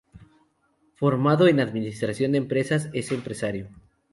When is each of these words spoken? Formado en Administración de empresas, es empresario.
Formado 0.95 1.47
en 1.47 1.59
Administración 1.59 2.31
de 2.31 2.39
empresas, 2.39 2.89
es 2.91 3.11
empresario. 3.11 3.69